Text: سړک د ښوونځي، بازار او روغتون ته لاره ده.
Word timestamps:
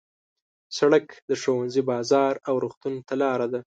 سړک 0.77 1.05
د 1.29 1.31
ښوونځي، 1.41 1.81
بازار 1.91 2.33
او 2.47 2.55
روغتون 2.63 2.93
ته 3.07 3.13
لاره 3.21 3.47
ده. 3.53 3.59